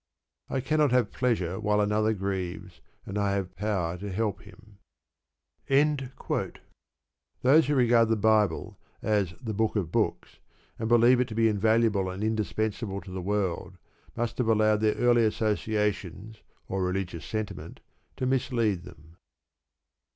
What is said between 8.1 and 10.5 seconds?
Bible as the "Book of Books,"